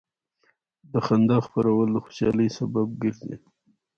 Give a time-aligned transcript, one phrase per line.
[0.91, 3.35] د خندا خپرول د خوشحالۍ سبب کېږي.